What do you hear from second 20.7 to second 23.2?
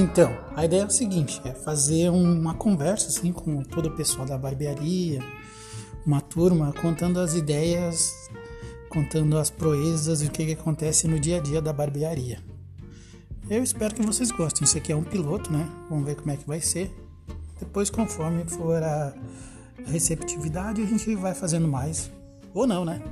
a gente vai fazendo mais. Ou não, né?